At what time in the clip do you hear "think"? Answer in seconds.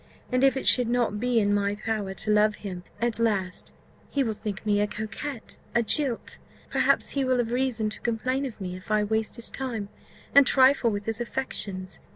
4.33-4.65